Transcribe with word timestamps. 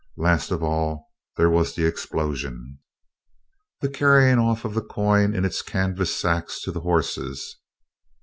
Last 0.17 0.49
of 0.49 0.63
all, 0.63 1.11
there 1.37 1.51
was 1.51 1.75
the 1.75 1.85
explosion, 1.85 2.79
the 3.81 3.87
carrying 3.87 4.39
off 4.39 4.65
of 4.65 4.73
the 4.73 4.81
coin 4.81 5.35
in 5.35 5.45
its 5.45 5.61
canvas 5.61 6.15
sacks 6.19 6.59
to 6.61 6.71
the 6.71 6.81
horses. 6.81 7.57